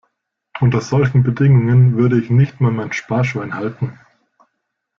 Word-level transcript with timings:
Unter 0.61 0.81
solchen 0.81 1.21
Bedingungen 1.21 1.95
würde 1.95 2.17
ich 2.19 2.31
nicht 2.31 2.59
mal 2.59 2.71
mein 2.71 2.91
Sparschwein 2.91 3.53
halten. 3.53 3.99